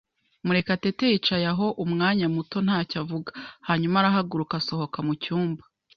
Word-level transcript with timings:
Murekatete 0.45 1.03
yicaye 1.11 1.45
aho 1.53 1.67
umwanya 1.83 2.25
muto 2.35 2.57
ntacyo 2.67 2.95
avuga, 3.03 3.31
hanyuma 3.67 3.95
arahaguruka 3.97 4.53
asohoka 4.61 4.97
mu 5.05 5.13
cyumba. 5.23 5.63